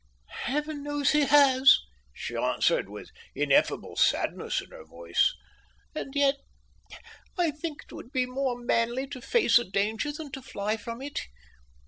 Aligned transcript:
"Heaven 0.45 0.81
knows 0.81 1.11
he 1.11 1.25
has!" 1.27 1.77
she 2.11 2.35
answered, 2.35 2.89
with 2.89 3.11
ineffable 3.35 3.95
sadness 3.95 4.59
in 4.59 4.71
her 4.71 4.83
voice, 4.83 5.35
"and 5.93 6.15
yet 6.15 6.37
I 7.37 7.51
think 7.51 7.83
it 7.83 7.93
would 7.93 8.11
be 8.11 8.25
more 8.25 8.57
manly 8.57 9.05
to 9.09 9.21
face 9.21 9.59
a 9.59 9.63
danger 9.63 10.11
than 10.11 10.31
to 10.31 10.41
fly 10.41 10.75
from 10.75 11.03
it. 11.03 11.19